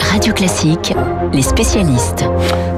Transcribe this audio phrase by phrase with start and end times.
[0.00, 0.92] Radio Classique,
[1.32, 2.24] les spécialistes.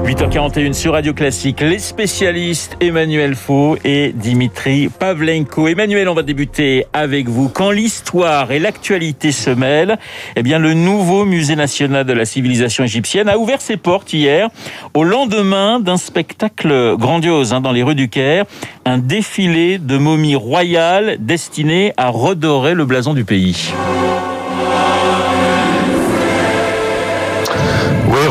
[0.05, 5.67] 8h41 sur Radio Classique, les spécialistes Emmanuel Faux et Dimitri Pavlenko.
[5.67, 7.49] Emmanuel, on va débuter avec vous.
[7.49, 9.97] Quand l'histoire et l'actualité se mêlent,
[10.35, 14.49] eh bien, le nouveau musée national de la civilisation égyptienne a ouvert ses portes hier,
[14.93, 18.45] au lendemain d'un spectacle grandiose hein, dans les rues du Caire,
[18.85, 23.71] un défilé de momies royales destinées à redorer le blason du pays.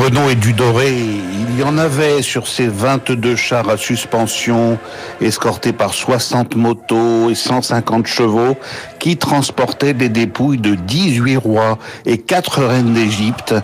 [0.03, 1.21] Renault et du doré
[1.53, 4.79] il y en avait sur ces 22 chars à suspension,
[5.21, 8.57] escortés par 60 motos et 150 chevaux,
[8.99, 13.55] qui transportaient des dépouilles de 18 rois et 4 reines d'Égypte.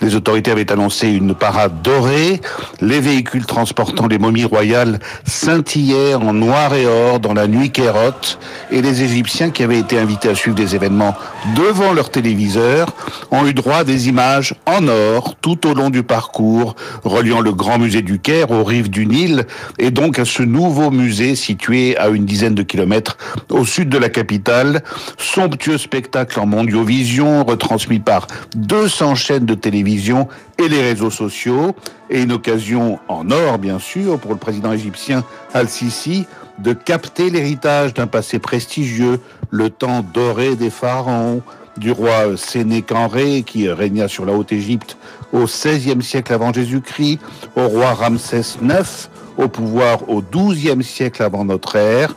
[0.00, 2.40] Les autorités avaient annoncé une parade dorée.
[2.80, 8.38] Les véhicules transportant les momies royales scintillaient en noir et or dans la nuit kérote.
[8.70, 11.14] Et les Égyptiens qui avaient été invités à suivre des événements
[11.56, 12.88] devant leur téléviseur
[13.30, 17.52] ont eu droit à des images en or tout au long du parcours reliant le
[17.52, 19.46] grand musée du Caire aux rives du Nil
[19.78, 23.16] et donc à ce nouveau musée situé à une dizaine de kilomètres
[23.50, 24.82] au sud de la capitale.
[25.18, 28.26] Somptueux spectacle en mondiovision retransmis par
[28.56, 31.74] 200 chaînes de télévision et les réseaux sociaux
[32.10, 36.26] et une occasion en or bien sûr pour le président égyptien Al-Sisi
[36.58, 41.42] de capter l'héritage d'un passé prestigieux, le temps doré des pharaons,
[41.76, 44.96] du roi Sénécanré qui régna sur la Haute-Égypte
[45.32, 47.18] au XVIe siècle avant Jésus-Christ,
[47.56, 52.14] au roi Ramsès IX au pouvoir au XIIe siècle avant notre ère.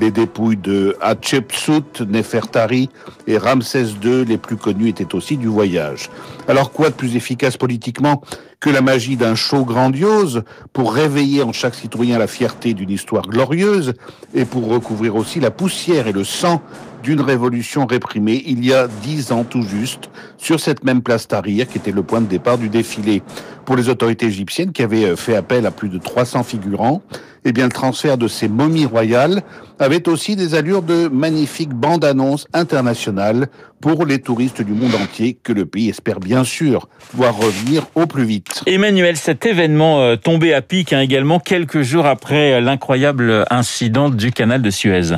[0.00, 2.88] Les dépouilles de Hatshepsut, Nefertari
[3.26, 6.08] et Ramsès II, les plus connus, étaient aussi du voyage.
[6.48, 8.22] Alors quoi de plus efficace politiquement
[8.60, 13.26] que la magie d'un show grandiose pour réveiller en chaque citoyen la fierté d'une histoire
[13.26, 13.92] glorieuse
[14.34, 16.62] et pour recouvrir aussi la poussière et le sang
[17.02, 21.66] d'une révolution réprimée il y a dix ans tout juste sur cette même place Tahrir
[21.68, 23.22] qui était le point de départ du défilé.
[23.70, 27.02] Pour les autorités égyptiennes qui avaient fait appel à plus de 300 figurants,
[27.44, 29.42] eh bien le transfert de ces momies royales
[29.78, 33.46] avait aussi des allures de magnifiques bandes-annonces internationales
[33.80, 38.08] pour les touristes du monde entier que le pays espère bien sûr voir revenir au
[38.08, 38.64] plus vite.
[38.66, 44.32] Emmanuel, cet événement euh, tombé à pic hein, également quelques jours après l'incroyable incident du
[44.32, 45.12] canal de Suez.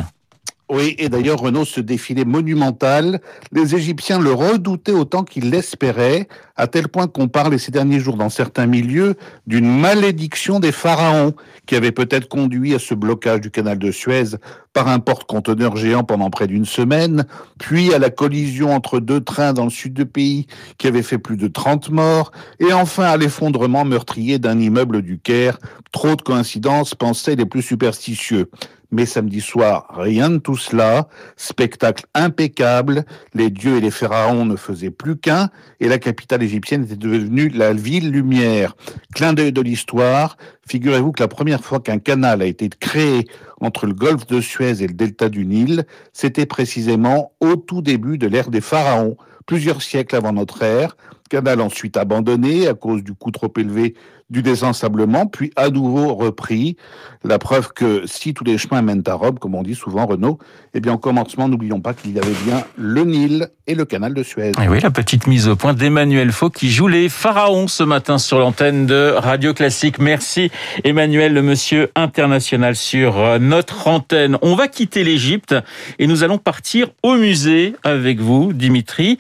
[0.75, 3.21] Oui, et d'ailleurs, Renault, ce défilé monumental,
[3.53, 8.17] les Égyptiens le redoutaient autant qu'ils l'espéraient, à tel point qu'on parle ces derniers jours
[8.17, 9.17] dans certains milieux
[9.47, 11.35] d'une malédiction des pharaons,
[11.67, 14.39] qui avait peut-être conduit à ce blocage du canal de Suez
[14.73, 17.27] par un porte-conteneur géant pendant près d'une semaine,
[17.59, 20.47] puis à la collision entre deux trains dans le sud du pays
[20.79, 25.19] qui avait fait plus de 30 morts, et enfin à l'effondrement meurtrier d'un immeuble du
[25.19, 25.59] Caire.
[25.91, 28.49] Trop de coïncidences, pensaient les plus superstitieux.
[28.93, 31.09] Mais samedi soir, rien de tout cela.
[31.37, 33.07] Spectacle impeccable.
[33.33, 35.49] Les dieux et les pharaons ne faisaient plus qu'un
[35.81, 38.77] et la capitale égyptienne était devenue la ville lumière.
[39.15, 40.37] Clin d'œil de l'histoire.
[40.69, 43.27] Figurez-vous que la première fois qu'un canal a été créé
[43.63, 48.19] entre le golfe de Suez et le delta du Nil, c'était précisément au tout début
[48.19, 49.17] de l'ère des pharaons,
[49.47, 50.97] plusieurs siècles avant notre ère.
[51.31, 53.95] Canal ensuite abandonné à cause du coût trop élevé
[54.33, 56.77] du désensablement, puis à nouveau repris.
[57.23, 60.39] La preuve que si tous les chemins mènent à Rome, comme on dit souvent Renault,
[60.75, 64.13] eh bien au commencement, n'oublions pas qu'il y avait bien le Nil et le canal
[64.15, 64.53] de Suez.
[64.61, 68.19] Et oui, la petite mise au point d'Emmanuel Faux qui joue les pharaons ce matin
[68.19, 70.01] sur l'antenne de Radio Classique.
[70.01, 70.51] Merci
[70.83, 74.39] Emmanuel, le monsieur international sur euh, notre antenne.
[74.43, 75.55] On va quitter l'Égypte
[76.01, 79.19] et nous allons partir au musée avec vous, Dimitri.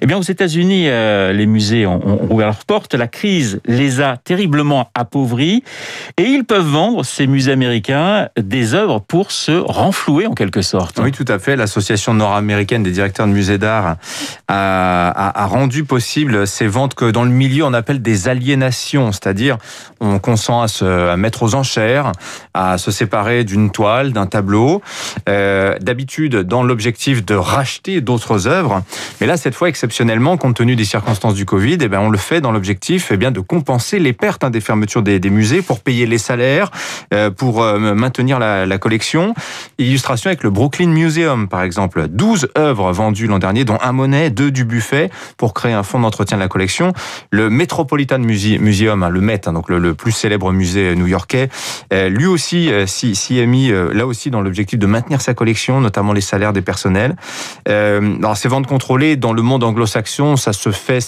[0.00, 2.94] Eh bien, aux États-Unis, euh, les musées ont ouvert leurs portes.
[2.94, 4.53] La crise les a terriblement
[4.94, 5.62] appauvris
[6.16, 11.00] et ils peuvent vendre, ces musées américains, des œuvres pour se renflouer en quelque sorte.
[11.02, 11.56] Oui, tout à fait.
[11.56, 13.96] L'association nord-américaine des directeurs de musées d'art
[14.48, 19.58] a, rendu possible ces ventes que dans le milieu on appelle des aliénations, c'est-à-dire
[20.00, 22.12] on consent à se mettre aux enchères,
[22.54, 24.82] à se séparer d'une toile, d'un tableau,
[25.28, 28.82] euh, d'habitude dans l'objectif de racheter d'autres œuvres,
[29.20, 32.18] mais là cette fois exceptionnellement, compte tenu des circonstances du Covid, eh bien on le
[32.18, 36.06] fait dans l'objectif eh bien de compenser les pertes des fermetures des, musées pour payer
[36.06, 36.70] les salaires,
[37.12, 39.34] euh, pour euh, maintenir la, collection.
[39.78, 42.08] Illustration avec le Brooklyn Museum, par exemple.
[42.08, 46.00] 12 œuvres vendues l'an dernier, dont un Monet, deux du Buffet, pour créer un fonds
[46.00, 46.92] d'entretien de la collection.
[47.30, 51.48] Le Metropolitan Museum, hein, le Met, hein, donc le, plus célèbre musée new-yorkais,
[51.92, 56.12] euh, lui aussi s'y est mis, là aussi, dans l'objectif de maintenir sa collection, notamment
[56.12, 57.16] les salaires des personnels.
[57.66, 61.00] alors, ces ventes contrôlées, dans le monde anglo-saxon, ça se fait,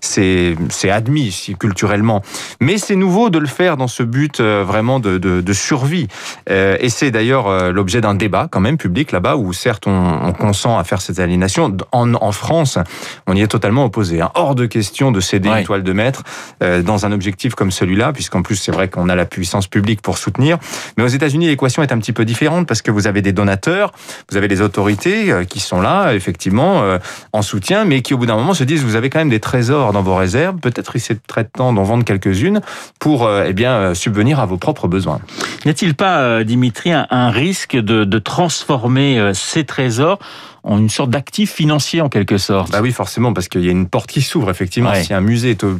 [0.00, 2.22] c'est admis culturellement.
[2.60, 5.52] Mais Mais c'est nouveau de le faire dans ce but euh, vraiment de, de, de
[5.52, 6.06] survie.
[6.50, 10.20] Euh, et c'est d'ailleurs euh, l'objet d'un débat quand même public là-bas où certes on,
[10.22, 11.76] on, consent à faire cette aliénation.
[11.90, 12.78] En, en, France,
[13.26, 14.20] on y est totalement opposé.
[14.20, 14.30] Hein.
[14.36, 15.58] Hors de question de céder ouais.
[15.58, 16.22] une toile de maître
[16.60, 20.16] dans un objectif comme celui-là, puisqu'en plus c'est vrai qu'on a la puissance publique pour
[20.16, 20.56] soutenir.
[20.96, 23.90] Mais aux États-Unis, l'équation est un petit peu différente parce que vous avez des donateurs,
[24.30, 26.84] vous avez les autorités qui sont là effectivement
[27.32, 29.40] en soutien, mais qui au bout d'un moment se disent vous avez quand même des
[29.40, 32.49] trésors dans vos réserves, peut-être il serait temps d'en vendre quelques-unes
[32.98, 35.20] pour eh bien subvenir à vos propres besoins.
[35.64, 40.18] N'y a-t-il pas, Dimitri, un risque de, de transformer ces trésors
[40.62, 42.70] en une sorte d'actif financier en quelque sorte.
[42.70, 44.90] Bah oui, forcément, parce qu'il y a une porte qui s'ouvre effectivement.
[44.90, 45.02] Ouais.
[45.02, 45.76] Si un musée, peut,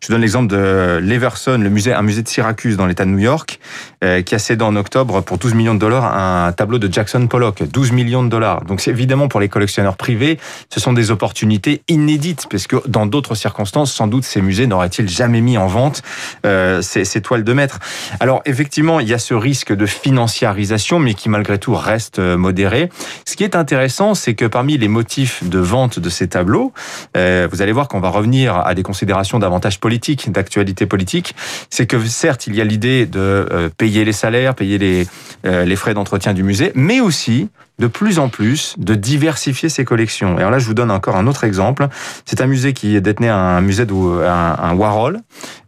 [0.00, 3.18] je donne l'exemple de l'Everson, le musée, un musée de Syracuse dans l'État de New
[3.18, 3.60] York,
[4.04, 7.26] euh, qui a cédé en octobre pour 12 millions de dollars un tableau de Jackson
[7.26, 8.64] Pollock, 12 millions de dollars.
[8.64, 10.38] Donc c'est évidemment pour les collectionneurs privés,
[10.70, 15.08] ce sont des opportunités inédites, parce que dans d'autres circonstances, sans doute ces musées n'auraient-ils
[15.08, 16.02] jamais mis en vente
[16.46, 17.78] euh, ces, ces toiles de maître.
[18.20, 22.36] Alors effectivement, il y a ce risque de financiarisation, mais qui malgré tout reste euh,
[22.36, 22.88] modéré.
[23.26, 26.72] Ce qui est intéressant c'est que parmi les motifs de vente de ces tableaux,
[27.16, 31.34] euh, vous allez voir qu'on va revenir à des considérations davantage politiques, d'actualité politique.
[31.68, 35.06] C'est que certes, il y a l'idée de euh, payer les salaires, payer les,
[35.44, 37.48] euh, les frais d'entretien du musée, mais aussi
[37.78, 40.36] de plus en plus de diversifier ses collections.
[40.36, 41.88] Et alors là, je vous donne encore un autre exemple.
[42.24, 45.18] C'est un musée qui détenait un musée de un, Warhol,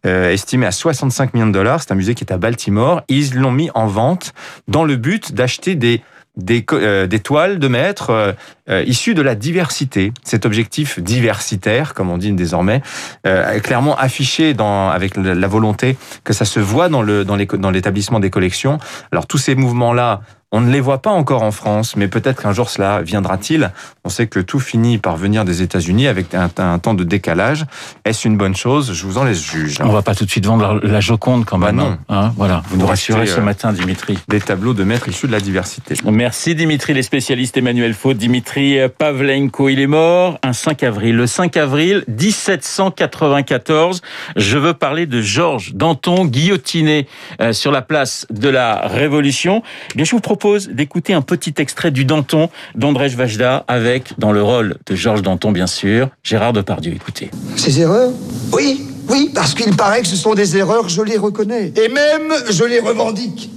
[0.04, 1.82] estimé à 65 millions de dollars.
[1.82, 3.02] C'est un musée qui est à Baltimore.
[3.08, 4.32] Ils l'ont mis en vente
[4.68, 6.02] dans le but d'acheter des
[6.36, 8.32] des, euh, des toiles de maître euh,
[8.68, 10.12] euh, issues de la diversité.
[10.24, 12.82] Cet objectif diversitaire, comme on dit désormais,
[13.26, 17.70] euh, est clairement affiché dans, avec la volonté que ça se voit dans le dans
[17.70, 18.78] l'établissement des collections.
[19.12, 20.22] Alors tous ces mouvements-là
[20.54, 23.72] on ne les voit pas encore en France, mais peut-être qu'un jour cela viendra-t-il.
[24.04, 27.64] On sait que tout finit par venir des États-Unis avec un, un, temps de décalage.
[28.04, 28.92] Est-ce une bonne chose?
[28.92, 29.78] Je vous en laisse juge.
[29.80, 31.76] On va pas tout de suite vendre la, Joconde quand même.
[31.76, 31.98] Bah non.
[32.08, 32.62] Hein voilà.
[32.68, 34.16] Vous nous rassurez ce matin, Dimitri.
[34.28, 35.96] Des tableaux de maîtres issus de la diversité.
[36.04, 38.14] Merci Dimitri, les spécialistes Emmanuel Faux.
[38.14, 41.16] Dimitri Pavlenko, il est mort un 5 avril.
[41.16, 44.02] Le 5 avril 1794.
[44.36, 47.08] Je veux parler de Georges Danton, guillotiné
[47.40, 49.64] euh, sur la place de la Révolution.
[49.96, 54.42] Bien, je vous propose d'écouter un petit extrait du Danton d'Andrzej Vajda avec, dans le
[54.42, 56.92] rôle de Georges Danton bien sûr, Gérard Depardieu.
[56.92, 57.30] Écoutez.
[57.56, 58.10] Ces erreurs
[58.52, 61.72] Oui, oui, parce qu'il paraît que ce sont des erreurs, je les reconnais.
[61.76, 63.50] Et même, je les revendique.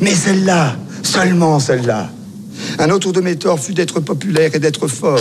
[0.00, 2.10] Mais celle-là, seulement celle-là.
[2.78, 5.20] Un autre de mes torts fut d'être populaire et d'être fort.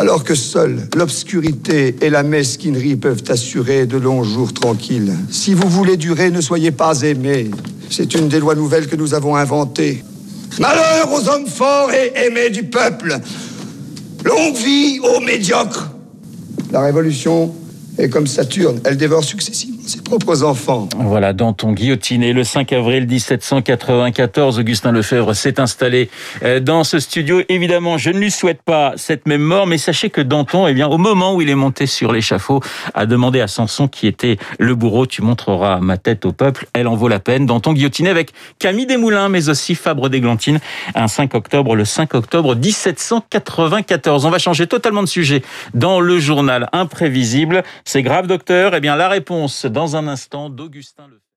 [0.00, 5.12] Alors que seule l'obscurité et la mesquinerie peuvent assurer de longs jours tranquilles.
[5.30, 7.50] Si vous voulez durer, ne soyez pas aimés.
[7.90, 10.02] C'est une des lois nouvelles que nous avons inventées.
[10.58, 13.18] Malheur aux hommes forts et aimés du peuple.
[14.24, 15.90] Longue vie aux médiocres.
[16.72, 17.54] La révolution
[17.98, 20.88] est comme Saturne, elle dévore successivement ses propres enfants.
[20.96, 26.08] Voilà, Danton guillotiné le 5 avril 1794, Augustin Lefebvre s'est installé
[26.44, 27.40] euh, dans ce studio.
[27.48, 30.86] Évidemment, je ne lui souhaite pas cette même mort, mais sachez que Danton, eh bien,
[30.86, 32.60] au moment où il est monté sur l'échafaud,
[32.94, 36.86] a demandé à Samson, qui était le bourreau, tu montreras ma tête au peuple, elle
[36.86, 37.46] en vaut la peine.
[37.46, 40.60] Danton guillotiné avec Camille Desmoulins, mais aussi Fabre d'Églantine,
[40.94, 44.24] un 5 octobre, le 5 octobre 1794.
[44.24, 45.42] On va changer totalement de sujet
[45.74, 47.64] dans le journal imprévisible.
[47.84, 48.76] C'est grave, docteur?
[48.76, 51.22] Eh bien, la réponse dans un instant d'Augustin Le